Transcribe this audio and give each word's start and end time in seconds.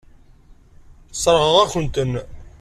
Sseṛɣeɣ-ak-ten. 1.11 2.13